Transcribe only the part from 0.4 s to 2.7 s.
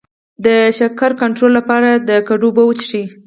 د شکر کنټرول لپاره د کدو اوبه